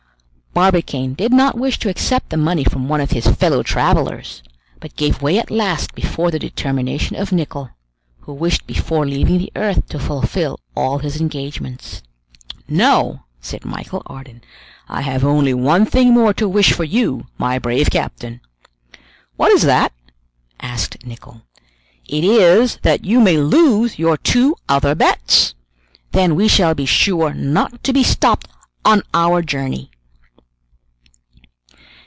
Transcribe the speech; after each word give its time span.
Barbicane 0.53 1.13
did 1.13 1.31
not 1.31 1.57
wish 1.57 1.79
to 1.79 1.87
accept 1.87 2.29
the 2.29 2.35
money 2.35 2.65
from 2.65 2.89
one 2.89 2.99
of 2.99 3.11
his 3.11 3.25
fellow 3.25 3.63
travelers, 3.63 4.43
but 4.81 4.97
gave 4.97 5.21
way 5.21 5.39
at 5.39 5.49
last 5.49 5.95
before 5.95 6.29
the 6.29 6.39
determination 6.39 7.15
of 7.15 7.31
Nicholl, 7.31 7.69
who 8.23 8.33
wished 8.33 8.67
before 8.67 9.07
leaving 9.07 9.37
the 9.37 9.53
earth 9.55 9.87
to 9.87 9.97
fulfill 9.97 10.59
all 10.75 10.97
his 10.97 11.21
engagements. 11.21 12.01
"Now," 12.67 13.23
said 13.39 13.63
Michel 13.63 14.03
Ardan, 14.07 14.41
"I 14.89 15.03
have 15.03 15.23
only 15.23 15.53
one 15.53 15.85
thing 15.85 16.13
more 16.13 16.33
to 16.33 16.49
wish 16.49 16.73
for 16.73 16.83
you, 16.83 17.27
my 17.37 17.57
brave 17.57 17.89
captain." 17.89 18.41
"What 19.37 19.53
is 19.53 19.61
that?" 19.61 19.93
asked 20.59 21.05
Nicholl. 21.07 21.43
"It 22.09 22.25
is 22.25 22.77
that 22.81 23.05
you 23.05 23.21
may 23.21 23.37
lose 23.37 23.97
your 23.97 24.17
two 24.17 24.57
other 24.67 24.95
bets! 24.95 25.55
Then 26.11 26.35
we 26.35 26.49
shall 26.49 26.75
be 26.75 26.85
sure 26.85 27.33
not 27.33 27.85
to 27.85 27.93
be 27.93 28.03
stopped 28.03 28.49
on 28.83 29.03
our 29.13 29.41
journey!" 29.41 29.87